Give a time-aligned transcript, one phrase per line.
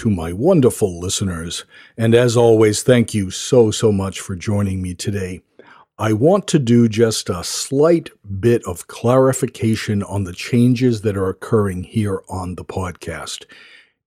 [0.00, 4.94] To my wonderful listeners, and as always, thank you so, so much for joining me
[4.94, 5.42] today.
[5.98, 8.08] I want to do just a slight
[8.40, 13.44] bit of clarification on the changes that are occurring here on the podcast.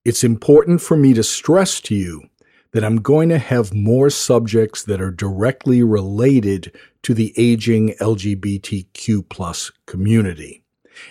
[0.03, 2.23] It's important for me to stress to you
[2.71, 9.29] that I'm going to have more subjects that are directly related to the aging LGBTQ
[9.29, 10.63] plus community.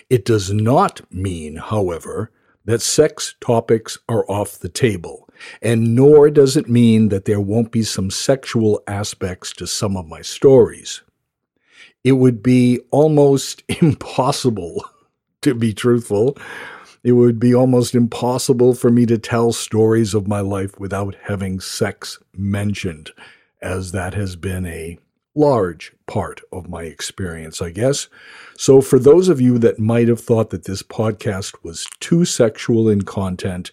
[0.09, 2.31] It does not mean, however,
[2.65, 5.29] that sex topics are off the table,
[5.61, 10.07] and nor does it mean that there won't be some sexual aspects to some of
[10.07, 11.01] my stories.
[12.03, 14.83] It would be almost impossible,
[15.41, 16.37] to be truthful,
[17.03, 21.59] it would be almost impossible for me to tell stories of my life without having
[21.59, 23.11] sex mentioned,
[23.61, 24.97] as that has been a
[25.35, 28.07] large part of my experience, I guess.
[28.57, 32.87] So, for those of you that might have thought that this podcast was too sexual
[32.89, 33.71] in content,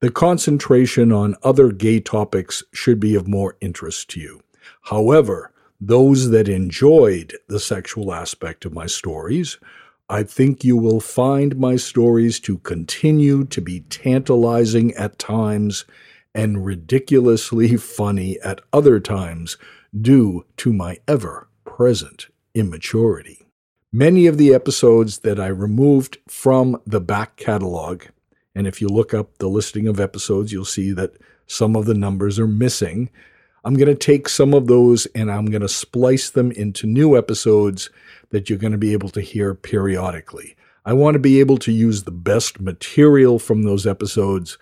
[0.00, 4.40] the concentration on other gay topics should be of more interest to you.
[4.82, 9.58] However, those that enjoyed the sexual aspect of my stories,
[10.08, 15.84] I think you will find my stories to continue to be tantalizing at times
[16.34, 19.56] and ridiculously funny at other times
[19.98, 23.46] due to my ever present immaturity.
[23.92, 28.04] Many of the episodes that I removed from the back catalog,
[28.54, 31.94] and if you look up the listing of episodes, you'll see that some of the
[31.94, 33.10] numbers are missing.
[33.64, 37.18] I'm going to take some of those and I'm going to splice them into new
[37.18, 37.90] episodes
[38.30, 40.54] that you're going to be able to hear periodically.
[40.84, 44.56] I want to be able to use the best material from those episodes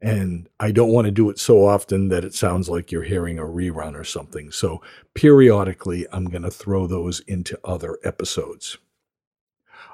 [0.00, 3.38] and I don't want to do it so often that it sounds like you're hearing
[3.38, 4.50] a rerun or something.
[4.52, 4.80] So
[5.14, 8.78] periodically, I'm going to throw those into other episodes.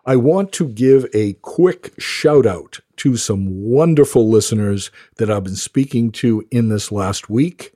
[0.06, 5.56] I want to give a quick shout out to some wonderful listeners that I've been
[5.56, 7.73] speaking to in this last week.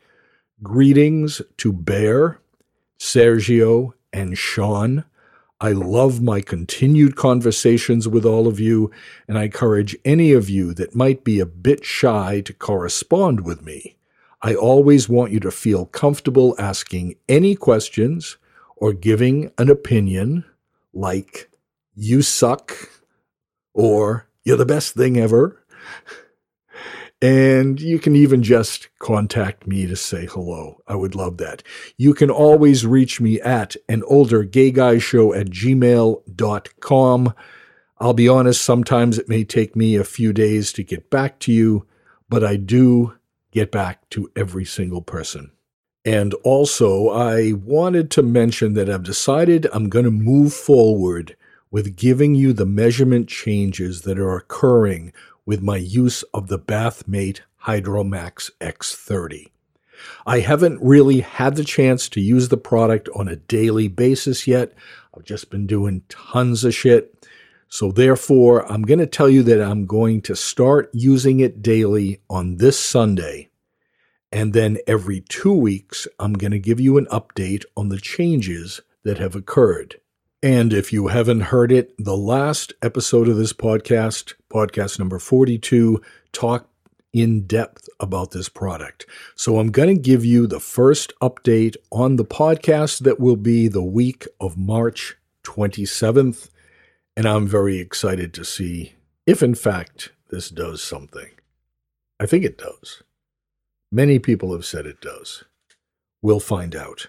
[0.62, 2.41] Greetings to Bear,
[2.98, 5.04] Sergio, and Sean.
[5.60, 8.92] I love my continued conversations with all of you,
[9.26, 13.64] and I encourage any of you that might be a bit shy to correspond with
[13.64, 13.96] me.
[14.41, 18.36] I always want you to feel comfortable asking any questions
[18.76, 20.44] or giving an opinion
[20.94, 21.50] like,
[21.96, 23.02] you suck,
[23.75, 25.60] or you're the best thing ever.
[27.20, 30.80] And you can even just contact me to say hello.
[30.86, 31.64] I would love that.
[31.96, 37.34] You can always reach me at an older gay guy show at gmail.com.
[38.00, 41.52] I'll be honest, sometimes it may take me a few days to get back to
[41.52, 41.86] you,
[42.28, 43.14] but I do
[43.50, 45.50] get back to every single person.
[46.04, 51.36] And also, I wanted to mention that I've decided I'm going to move forward
[51.70, 55.12] with giving you the measurement changes that are occurring
[55.48, 59.47] with my use of the Bathmate Hydromax X30.
[60.26, 64.75] I haven't really had the chance to use the product on a daily basis yet.
[65.16, 67.26] I've just been doing tons of shit.
[67.66, 72.20] So, therefore, I'm going to tell you that I'm going to start using it daily
[72.28, 73.48] on this Sunday.
[74.31, 78.82] And then every two weeks, I'm going to give you an update on the changes
[79.03, 79.98] that have occurred.
[80.43, 86.00] And if you haven't heard it, the last episode of this podcast, podcast number 42,
[86.31, 86.71] talked
[87.12, 89.04] in depth about this product.
[89.34, 93.66] So I'm going to give you the first update on the podcast that will be
[93.66, 96.50] the week of March 27th.
[97.16, 98.93] And I'm very excited to see
[99.26, 101.31] if, in fact, this does something.
[102.20, 103.03] I think it does.
[103.91, 105.43] Many people have said it does.
[106.22, 107.09] We'll find out.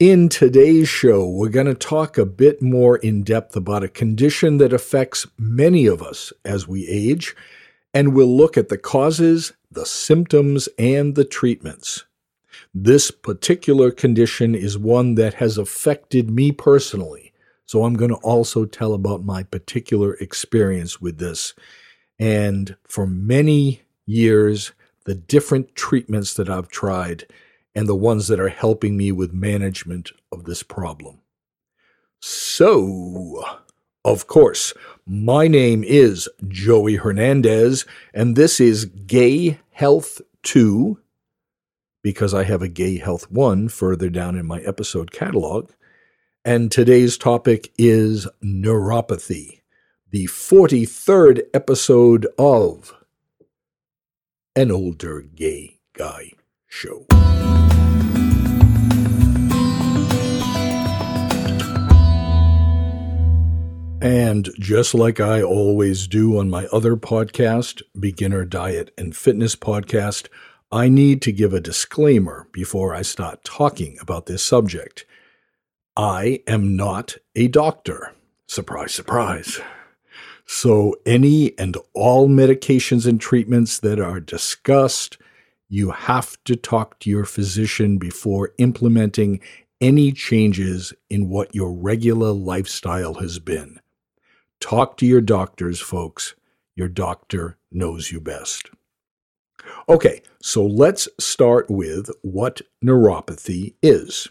[0.00, 4.58] In today's show, we're going to talk a bit more in depth about a condition
[4.58, 7.34] that affects many of us as we age,
[7.92, 12.04] and we'll look at the causes, the symptoms, and the treatments.
[12.72, 17.32] This particular condition is one that has affected me personally,
[17.66, 21.54] so I'm going to also tell about my particular experience with this.
[22.20, 24.70] And for many years,
[25.06, 27.26] the different treatments that I've tried
[27.78, 31.20] and the ones that are helping me with management of this problem.
[32.20, 33.44] So,
[34.04, 34.74] of course,
[35.06, 40.98] my name is Joey Hernandez, and this is Gay Health 2,
[42.02, 45.70] because I have a Gay Health 1 further down in my episode catalog.
[46.44, 49.60] And today's topic is neuropathy,
[50.10, 52.92] the 43rd episode of
[54.56, 56.32] An Older Gay Guy
[56.66, 57.06] Show.
[64.08, 70.28] And just like I always do on my other podcast, Beginner Diet and Fitness Podcast,
[70.72, 75.04] I need to give a disclaimer before I start talking about this subject.
[75.94, 78.14] I am not a doctor.
[78.46, 79.60] Surprise, surprise.
[80.46, 85.18] So, any and all medications and treatments that are discussed,
[85.68, 89.40] you have to talk to your physician before implementing
[89.82, 93.78] any changes in what your regular lifestyle has been.
[94.60, 96.34] Talk to your doctors, folks.
[96.74, 98.70] Your doctor knows you best.
[99.88, 104.28] Okay, so let's start with what neuropathy is.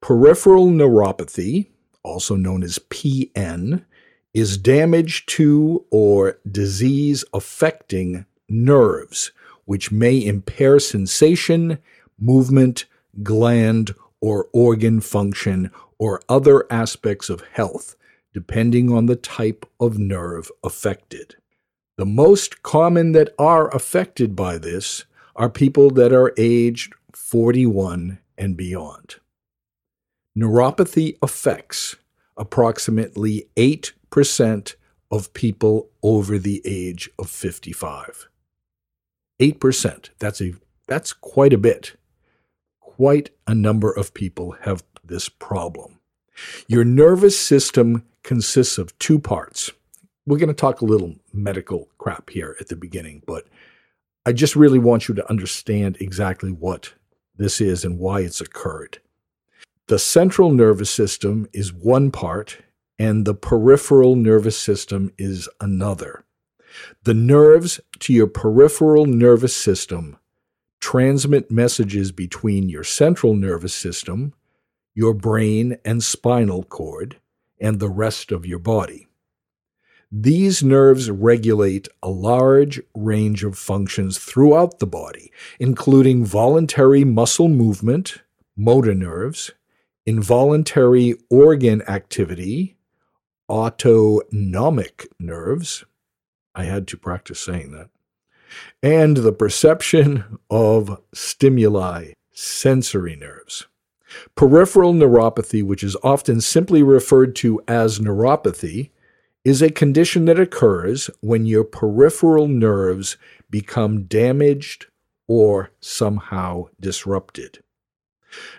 [0.00, 1.66] Peripheral neuropathy,
[2.02, 3.84] also known as PN,
[4.32, 9.32] is damage to or disease affecting nerves,
[9.64, 11.78] which may impair sensation,
[12.18, 12.86] movement,
[13.22, 17.96] gland, or organ function, or other aspects of health,
[18.32, 21.36] depending on the type of nerve affected.
[21.96, 25.04] The most common that are affected by this
[25.36, 29.16] are people that are aged 41 and beyond.
[30.36, 31.96] Neuropathy affects
[32.36, 34.74] approximately 8%
[35.10, 38.28] of people over the age of 55.
[39.40, 40.10] 8%.
[40.18, 40.52] That's a
[40.86, 41.96] that's quite a bit.
[42.80, 45.99] Quite a number of people have this problem.
[46.68, 49.70] Your nervous system consists of two parts.
[50.26, 53.46] We're going to talk a little medical crap here at the beginning, but
[54.26, 56.92] I just really want you to understand exactly what
[57.36, 58.98] this is and why it's occurred.
[59.88, 62.58] The central nervous system is one part,
[62.98, 66.24] and the peripheral nervous system is another.
[67.02, 70.18] The nerves to your peripheral nervous system
[70.80, 74.34] transmit messages between your central nervous system,
[74.94, 77.18] your brain and spinal cord,
[77.60, 79.06] and the rest of your body.
[80.12, 88.22] These nerves regulate a large range of functions throughout the body, including voluntary muscle movement,
[88.56, 89.52] motor nerves,
[90.04, 92.76] involuntary organ activity,
[93.48, 95.84] autonomic nerves.
[96.56, 97.90] I had to practice saying that.
[98.82, 103.68] And the perception of stimuli, sensory nerves.
[104.34, 108.90] Peripheral neuropathy, which is often simply referred to as neuropathy,
[109.44, 113.16] is a condition that occurs when your peripheral nerves
[113.50, 114.86] become damaged
[115.26, 117.62] or somehow disrupted.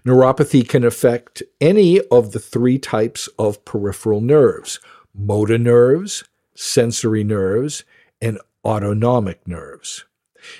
[0.06, 4.80] Neuropathy can affect any of the three types of peripheral nerves
[5.14, 6.24] motor nerves,
[6.56, 7.84] sensory nerves,
[8.22, 10.06] and autonomic nerves.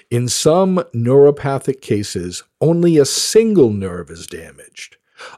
[0.10, 4.98] In some neuropathic cases, only a single nerve is damaged.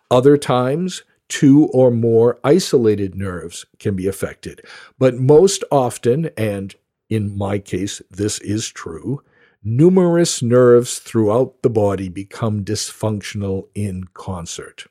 [0.10, 4.62] Other times, two or more isolated nerves can be affected.
[5.00, 6.76] But most often, and
[7.10, 9.22] in my case, this is true,
[9.64, 14.86] numerous nerves throughout the body become dysfunctional in concert.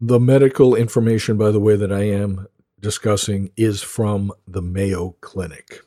[0.00, 2.46] The medical information, by the way, that I am
[2.80, 5.85] discussing is from the Mayo Clinic.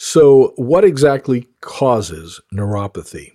[0.00, 3.32] So, what exactly causes neuropathy?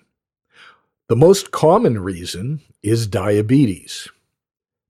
[1.09, 4.07] The most common reason is diabetes.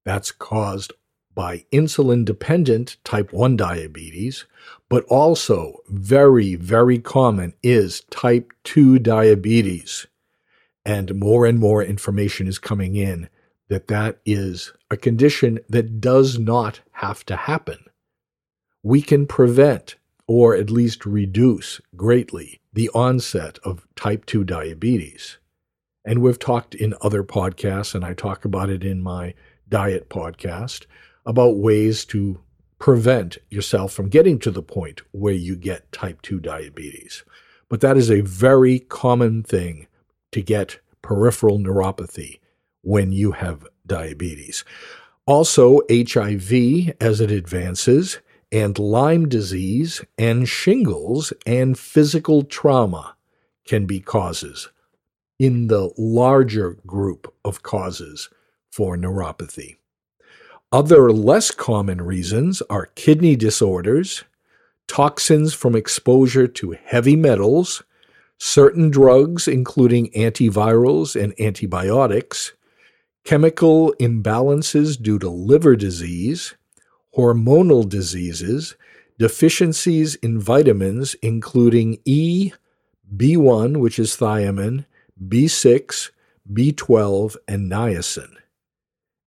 [0.05, 0.93] That's caused
[1.33, 4.45] by insulin dependent type 1 diabetes,
[4.87, 10.05] but also very, very common is type 2 diabetes.
[10.85, 13.29] And more and more information is coming in
[13.69, 17.79] that that is a condition that does not have to happen.
[18.83, 19.95] We can prevent
[20.27, 25.37] or at least reduce greatly the onset of type 2 diabetes.
[26.05, 29.33] And we've talked in other podcasts, and I talk about it in my
[29.69, 30.85] diet podcast,
[31.25, 32.39] about ways to
[32.79, 37.23] prevent yourself from getting to the point where you get type 2 diabetes.
[37.69, 39.87] But that is a very common thing
[40.31, 42.39] to get peripheral neuropathy
[42.81, 44.65] when you have diabetes.
[45.25, 48.19] Also, HIV as it advances
[48.53, 53.15] and Lyme disease and shingles and physical trauma
[53.65, 54.69] can be causes
[55.39, 58.29] in the larger group of causes
[58.71, 59.77] for neuropathy.
[60.71, 64.23] Other less common reasons are kidney disorders,
[64.87, 67.81] toxins from exposure to heavy metals,
[68.37, 72.53] certain drugs, including antivirals and antibiotics,
[73.23, 76.53] chemical imbalances due to liver disease,
[77.15, 78.75] hormonal diseases,
[79.19, 82.51] deficiencies in vitamins, including E,
[83.15, 84.85] B1, which is thiamine,
[85.27, 86.11] B6,
[86.51, 88.35] B12, and niacin.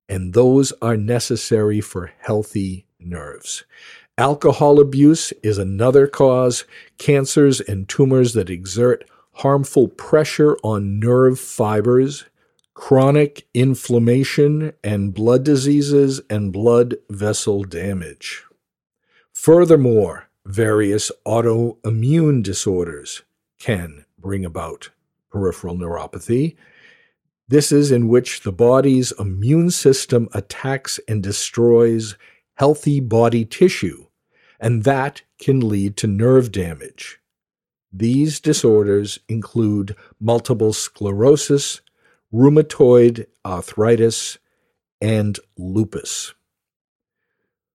[0.08, 3.64] And those are necessary for healthy nerves.
[4.18, 6.64] Alcohol abuse is another cause.
[6.98, 12.24] Cancers and tumors that exert harmful pressure on nerve fibers,
[12.76, 18.44] chronic inflammation, and blood diseases and blood vessel damage.
[19.32, 23.22] Furthermore, various autoimmune disorders
[23.58, 24.90] can bring about
[25.32, 26.54] peripheral neuropathy.
[27.48, 32.14] This is in which the body's immune system attacks and destroys
[32.56, 34.06] healthy body tissue,
[34.60, 37.20] and that can lead to nerve damage.
[37.90, 41.80] These disorders include multiple sclerosis,
[42.36, 44.38] rheumatoid arthritis,
[45.00, 46.34] and lupus.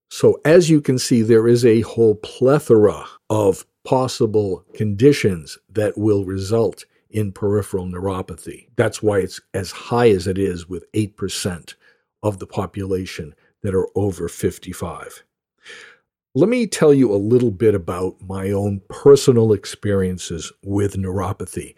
[0.09, 6.25] So, as you can see, there is a whole plethora of possible conditions that will
[6.25, 8.67] result in peripheral neuropathy.
[8.75, 11.75] That's why it's as high as it is, with 8%
[12.21, 15.23] of the population that are over 55.
[16.35, 21.75] Let me tell you a little bit about my own personal experiences with neuropathy.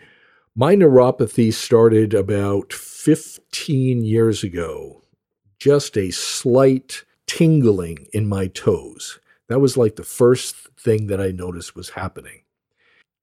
[0.56, 5.02] My neuropathy started about 15 years ago,
[5.58, 9.20] just a slight tingling in my toes.
[9.50, 12.42] That was like the first thing that I noticed was happening.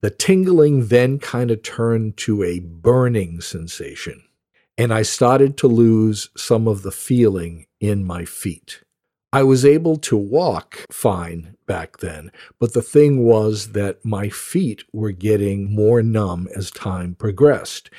[0.01, 4.25] The tingling then kind of turned to a burning sensation,
[4.77, 8.83] and I started to lose some of the feeling in my feet.
[9.33, 14.83] I was able to walk fine back then, but the thing was that my feet
[14.93, 17.91] were getting more numb as time progressed.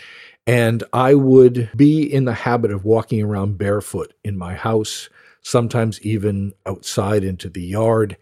[0.45, 5.09] And I would be in the habit of walking around barefoot in my house,
[5.41, 8.17] sometimes even outside into the yard.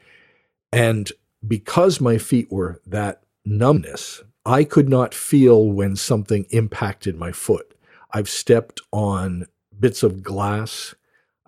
[0.71, 1.11] And
[1.47, 4.23] because my feet were that numbness.
[4.45, 7.73] I could not feel when something impacted my foot.
[8.11, 9.45] I've stepped on
[9.79, 10.95] bits of glass,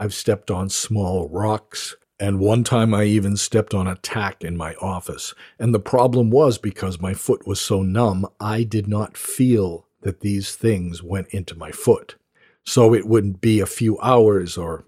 [0.01, 4.57] I've stepped on small rocks, and one time I even stepped on a tack in
[4.57, 5.35] my office.
[5.59, 10.21] And the problem was because my foot was so numb, I did not feel that
[10.21, 12.15] these things went into my foot.
[12.65, 14.85] So it wouldn't be a few hours, or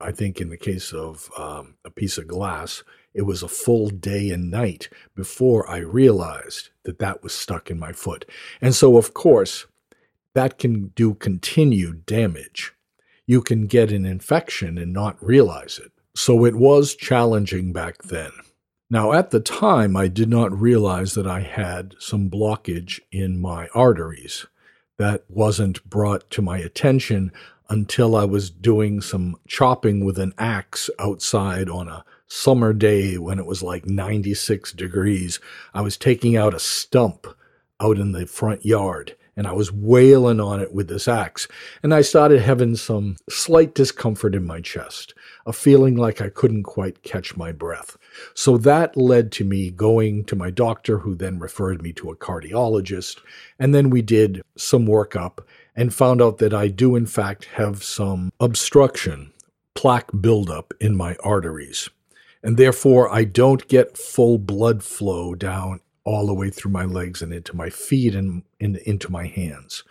[0.00, 2.82] I think in the case of um, a piece of glass,
[3.14, 7.78] it was a full day and night before I realized that that was stuck in
[7.78, 8.28] my foot.
[8.60, 9.66] And so, of course,
[10.34, 12.72] that can do continued damage.
[13.28, 15.92] You can get an infection and not realize it.
[16.16, 18.30] So it was challenging back then.
[18.88, 23.68] Now, at the time, I did not realize that I had some blockage in my
[23.74, 24.46] arteries.
[24.96, 27.30] That wasn't brought to my attention
[27.68, 33.38] until I was doing some chopping with an axe outside on a summer day when
[33.38, 35.38] it was like 96 degrees.
[35.74, 37.26] I was taking out a stump
[37.78, 41.46] out in the front yard and I was wailing on it with this axe.
[41.80, 45.14] And I started having some slight discomfort in my chest,
[45.46, 47.96] a feeling like I couldn't quite catch my breath.
[48.34, 52.16] So that led to me going to my doctor, who then referred me to a
[52.16, 53.20] cardiologist.
[53.60, 55.38] And then we did some workup
[55.76, 59.32] and found out that I do, in fact, have some obstruction,
[59.76, 61.88] plaque buildup in my arteries
[62.42, 67.20] and therefore I don't get full blood flow down all the way through my legs
[67.20, 69.84] and into my feet and, and into my hands.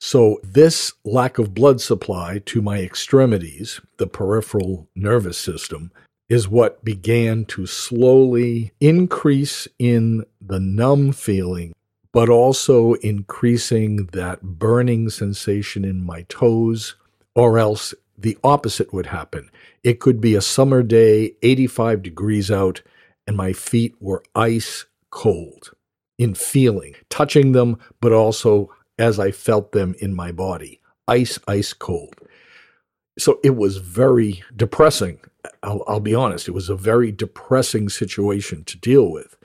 [0.00, 5.92] So, this lack of blood supply to my extremities, the peripheral nervous system,
[6.28, 11.72] is what began to slowly increase in the numb feeling,
[12.12, 16.96] but also increasing that burning sensation in my toes,
[17.36, 19.48] or else the opposite would happen.
[19.84, 22.82] It could be a summer day, 85 degrees out,
[23.28, 25.70] and my feet were ice cold
[26.18, 30.80] in feeling, touching them, but also as I felt them in my body.
[31.06, 32.16] Ice, ice cold.
[33.18, 35.20] So it was very depressing.
[35.62, 39.36] I'll, I'll, be honest, it was a very depressing situation to deal with.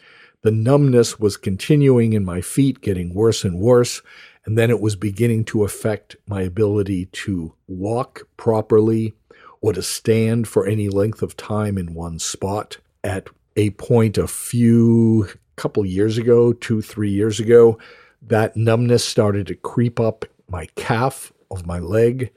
[0.43, 4.01] The numbness was continuing in my feet, getting worse and worse.
[4.45, 9.13] And then it was beginning to affect my ability to walk properly
[9.59, 12.77] or to stand for any length of time in one spot.
[13.03, 17.77] At a point a few couple years ago, two, three years ago,
[18.21, 22.31] that numbness started to creep up my calf of my leg.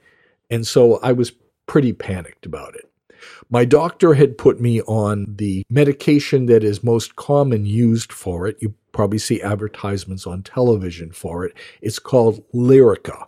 [0.49, 1.31] And so I was
[1.65, 2.89] pretty panicked about it.
[3.49, 8.57] My doctor had put me on the medication that is most common used for it.
[8.59, 11.53] You probably see advertisements on television for it.
[11.81, 13.27] It's called Lyrica.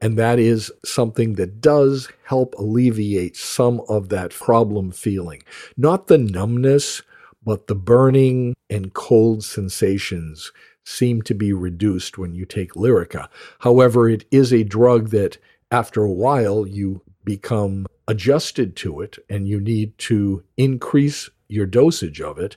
[0.00, 5.42] And that is something that does help alleviate some of that problem feeling.
[5.76, 7.02] Not the numbness,
[7.44, 10.52] but the burning and cold sensations
[10.84, 13.28] seem to be reduced when you take Lyrica.
[13.60, 15.38] However, it is a drug that
[15.70, 22.20] after a while you become adjusted to it and you need to increase your dosage
[22.20, 22.56] of it.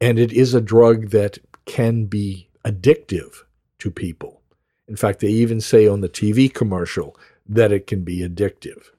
[0.00, 3.42] And it is a drug that can be addictive
[3.80, 4.42] to people.
[4.86, 7.16] In fact, they even say on the TV commercial
[7.46, 8.90] that it can be addictive.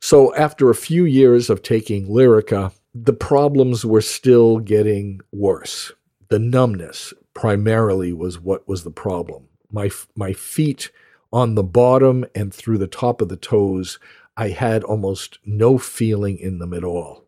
[0.00, 5.92] So after a few years of taking Lyrica, the problems were still getting worse.
[6.28, 9.48] The numbness primarily was what was the problem.
[9.70, 10.90] My my feet
[11.32, 13.98] on the bottom and through the top of the toes,
[14.36, 17.24] I had almost no feeling in them at all.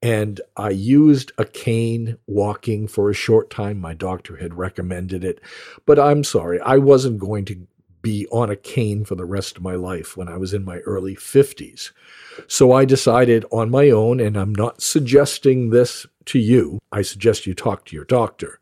[0.00, 3.78] And I used a cane walking for a short time.
[3.78, 5.40] My doctor had recommended it.
[5.86, 7.66] But I'm sorry, I wasn't going to
[8.02, 10.78] be on a cane for the rest of my life when I was in my
[10.80, 11.92] early 50s.
[12.48, 17.46] So I decided on my own, and I'm not suggesting this to you, I suggest
[17.46, 18.58] you talk to your doctor.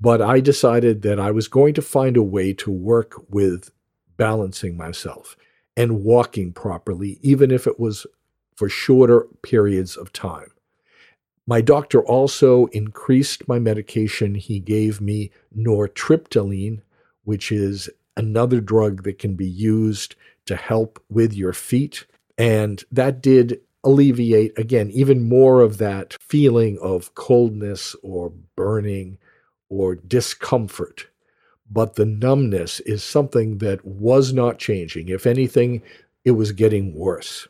[0.00, 3.70] But I decided that I was going to find a way to work with
[4.16, 5.36] balancing myself
[5.76, 8.06] and walking properly, even if it was
[8.56, 10.50] for shorter periods of time.
[11.46, 14.34] My doctor also increased my medication.
[14.34, 16.82] He gave me nortriptyline,
[17.24, 20.14] which is another drug that can be used
[20.46, 22.06] to help with your feet.
[22.38, 29.18] And that did alleviate, again, even more of that feeling of coldness or burning
[29.68, 31.06] or discomfort.
[31.70, 35.08] But the numbness is something that was not changing.
[35.08, 35.82] If anything,
[36.24, 37.48] it was getting worse.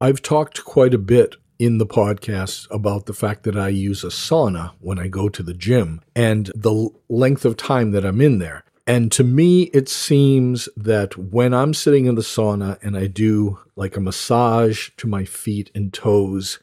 [0.00, 4.08] I've talked quite a bit in the podcast about the fact that I use a
[4.08, 8.38] sauna when I go to the gym and the length of time that I'm in
[8.38, 8.64] there.
[8.88, 13.58] And to me, it seems that when I'm sitting in the sauna and I do
[13.76, 16.58] like a massage to my feet and toes,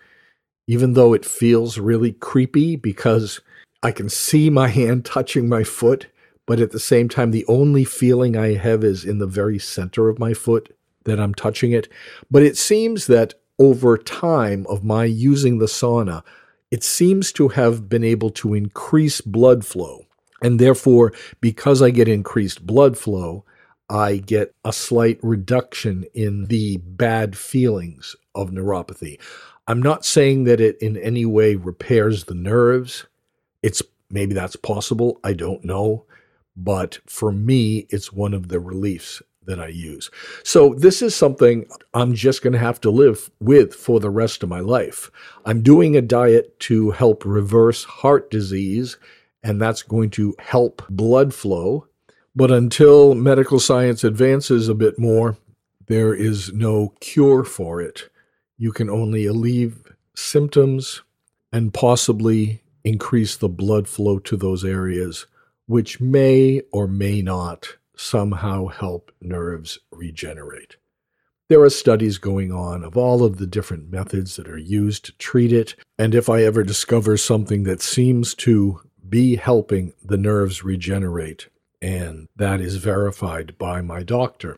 [0.65, 3.41] even though it feels really creepy because
[3.84, 6.08] I can see my hand touching my foot,
[6.48, 10.10] but at the same time, the only feeling I have is in the very center
[10.10, 11.88] of my foot that I'm touching it.
[12.31, 16.24] But it seems that over time of my using the sauna,
[16.72, 20.04] it seems to have been able to increase blood flow
[20.46, 23.46] and therefore, because I get increased blood flow,
[23.90, 29.20] I get a slight reduction in the bad feelings of neuropathy.
[29.68, 33.08] I'm not saying that it in any way repairs the nerves.
[33.64, 33.81] It's
[34.12, 35.20] maybe that's possible.
[35.24, 36.05] I don't know.
[36.55, 40.12] But for me, it's one of the reliefs that I use.
[40.44, 44.44] So this is something I'm just going to have to live with for the rest
[44.44, 45.10] of my life.
[45.44, 48.98] I'm doing a diet to help reverse heart disease
[49.46, 51.88] and that's going to help blood flow.
[52.36, 55.38] But until medical science advances a bit more,
[55.86, 58.10] there is no cure for it.
[58.58, 59.84] You can only alleviate
[60.16, 61.03] symptoms
[61.53, 65.27] and possibly increase the blood flow to those areas,
[65.68, 70.77] which may or may not somehow help nerves regenerate.
[71.50, 75.18] There are studies going on of all of the different methods that are used to
[75.18, 80.63] treat it, and if I ever discover something that seems to be helping the nerves
[80.63, 81.48] regenerate,
[81.81, 84.57] and that is verified by my doctor.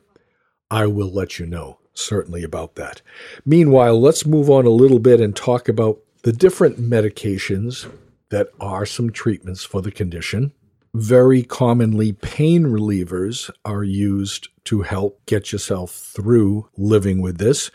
[0.70, 3.02] I will let you know certainly about that.
[3.46, 7.90] Meanwhile, let's move on a little bit and talk about the different medications
[8.30, 10.52] that are some treatments for the condition.
[10.94, 17.72] Very commonly, pain relievers are used to help get yourself through living with this.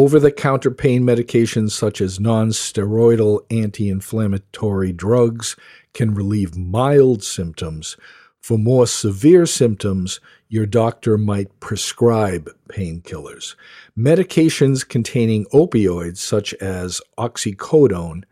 [0.00, 5.56] Over the counter pain medications such as non steroidal anti inflammatory drugs
[5.92, 7.98] can relieve mild symptoms.
[8.40, 13.56] For more severe symptoms, your doctor might prescribe painkillers.
[13.94, 18.24] Medications containing opioids, such as oxycodone,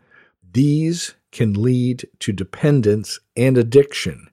[0.51, 4.31] these can lead to dependence and addiction,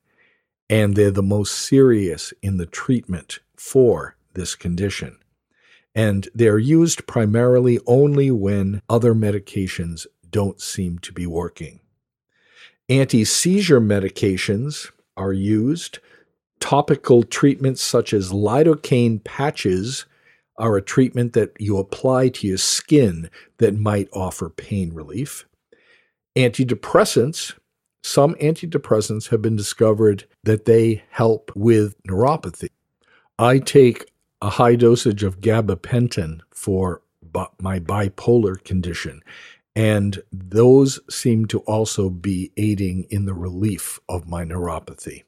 [0.71, 5.19] and they're the most serious in the treatment for this condition.
[5.97, 11.81] And they're used primarily only when other medications don't seem to be working.
[12.91, 15.99] Anti seizure medications are used.
[16.61, 20.05] Topical treatments such as lidocaine patches
[20.59, 25.47] are a treatment that you apply to your skin that might offer pain relief.
[26.37, 27.55] Antidepressants,
[28.03, 32.69] some antidepressants have been discovered that they help with neuropathy.
[33.39, 34.11] I take
[34.43, 37.03] a high dosage of gabapentin for
[37.61, 39.21] my bipolar condition,
[39.75, 45.25] and those seem to also be aiding in the relief of my neuropathy.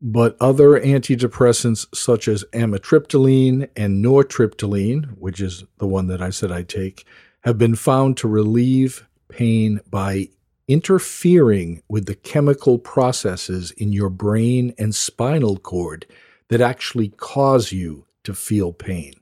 [0.00, 6.50] But other antidepressants, such as amitriptyline and nortriptyline, which is the one that I said
[6.50, 7.06] I take,
[7.44, 10.28] have been found to relieve pain by
[10.68, 16.06] interfering with the chemical processes in your brain and spinal cord
[16.48, 19.14] that actually cause you to feel pain.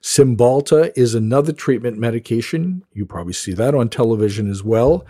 [0.00, 2.84] Cymbalta is another treatment medication.
[2.92, 5.04] You probably see that on television as well.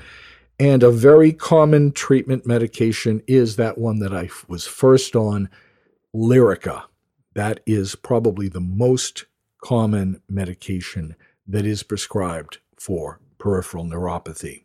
[0.59, 5.51] And a very common treatment medication is that one that I was first on,
[6.15, 6.85] Lyrica.
[7.35, 9.27] That is probably the most
[9.63, 14.65] common medication that is prescribed for peripheral neuropathy.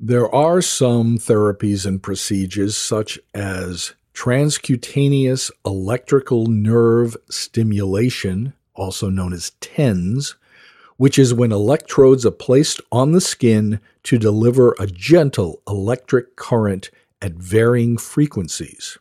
[0.00, 9.52] There are some therapies and procedures, such as transcutaneous electrical nerve stimulation, also known as
[9.60, 10.34] TENS,
[10.96, 16.90] which is when electrodes are placed on the skin to deliver a gentle electric current
[17.22, 18.98] at varying frequencies.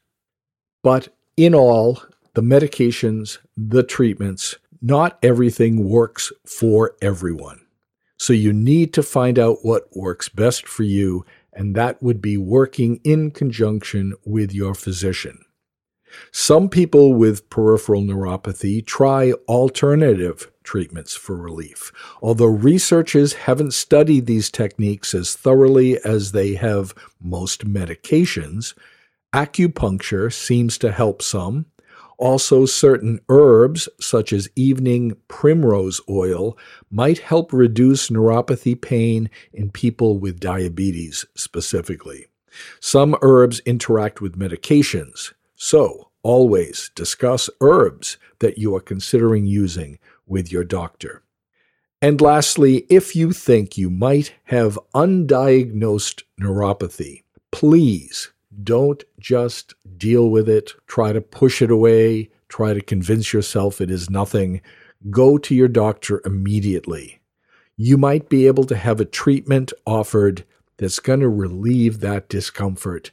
[0.84, 2.00] But in all,
[2.36, 7.62] the medications, the treatments, not everything works for everyone.
[8.18, 11.26] So you need to find out what works best for you,
[11.58, 15.44] and that would be working in conjunction with your physician.
[16.32, 21.92] Some people with peripheral neuropathy try alternative treatments for relief,
[22.22, 28.74] although researchers haven't studied these techniques as thoroughly as they have most medications.
[29.34, 31.66] Acupuncture seems to help some,
[32.18, 36.58] also, certain herbs, such as evening primrose oil,
[36.90, 42.26] might help reduce neuropathy pain in people with diabetes specifically.
[42.80, 50.52] Some herbs interact with medications, so always discuss herbs that you are considering using with
[50.52, 51.24] your doctor.
[52.02, 58.32] And lastly, if you think you might have undiagnosed neuropathy, please
[58.64, 63.92] don't just deal with it, try to push it away, try to convince yourself it
[63.92, 64.62] is nothing.
[65.10, 67.20] Go to your doctor immediately.
[67.76, 70.44] You might be able to have a treatment offered
[70.78, 73.12] that's going to relieve that discomfort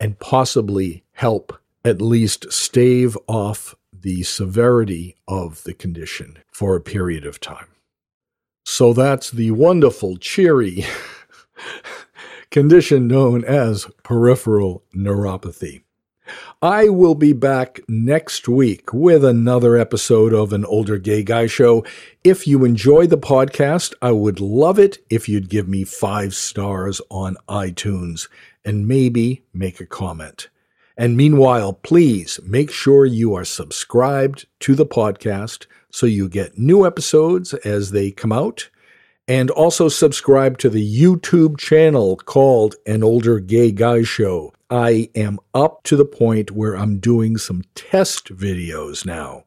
[0.00, 7.24] and possibly help at least stave off the severity of the condition for a period
[7.24, 7.68] of time.
[8.64, 10.84] So that's the wonderful, cheery
[12.56, 15.82] condition known as peripheral neuropathy.
[16.62, 21.84] I will be back next week with another episode of An Older Gay Guy Show.
[22.24, 26.98] If you enjoy the podcast, I would love it if you'd give me five stars
[27.10, 28.26] on iTunes
[28.64, 30.48] and maybe make a comment.
[30.96, 36.86] And meanwhile, please make sure you are subscribed to the podcast so you get new
[36.86, 38.70] episodes as they come out
[39.28, 44.52] and also subscribe to the YouTube channel called An Older Gay Guy Show.
[44.70, 49.44] I am up to the point where I'm doing some test videos now,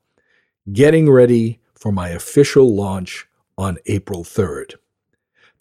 [0.71, 4.75] getting ready for my official launch on April 3rd.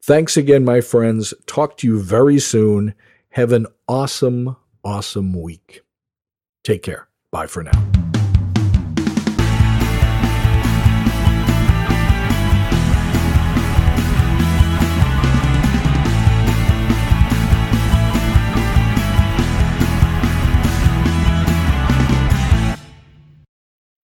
[0.01, 1.35] Thanks again, my friends.
[1.47, 2.95] Talk to you very soon.
[3.31, 5.83] Have an awesome, awesome week.
[6.65, 7.09] Take care.
[7.31, 7.98] Bye for now.